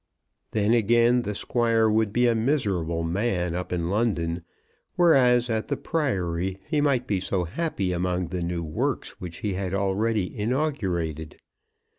[0.49, 4.43] Then again the Squire would be a miserable man up in London,
[4.95, 9.53] whereas at the Priory he might be so happy among the new works which he
[9.53, 11.35] had already inaugurated.